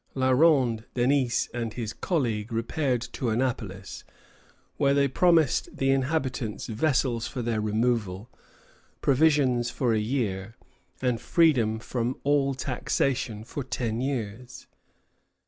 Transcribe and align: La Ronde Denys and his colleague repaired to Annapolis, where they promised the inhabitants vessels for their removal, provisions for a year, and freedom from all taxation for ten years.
La 0.15 0.31
Ronde 0.31 0.85
Denys 0.95 1.47
and 1.53 1.73
his 1.73 1.93
colleague 1.93 2.51
repaired 2.51 3.01
to 3.13 3.29
Annapolis, 3.29 4.03
where 4.77 4.95
they 4.95 5.07
promised 5.07 5.77
the 5.77 5.91
inhabitants 5.91 6.65
vessels 6.65 7.27
for 7.27 7.43
their 7.43 7.61
removal, 7.61 8.27
provisions 9.01 9.69
for 9.69 9.93
a 9.93 9.99
year, 9.99 10.55
and 11.03 11.21
freedom 11.21 11.77
from 11.77 12.19
all 12.23 12.55
taxation 12.55 13.43
for 13.43 13.63
ten 13.63 14.01
years. 14.01 14.65